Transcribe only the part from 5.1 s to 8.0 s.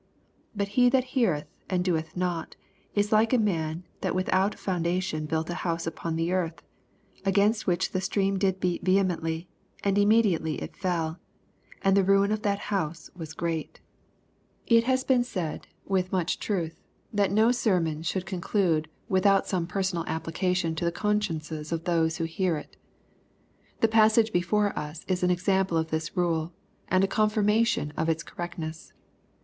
built an house upon the earth; against which